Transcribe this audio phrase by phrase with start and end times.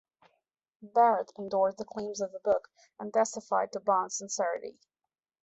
[0.81, 2.69] Barrett endorsed the claims of the book
[2.99, 4.79] and testified to Bond's sincerity.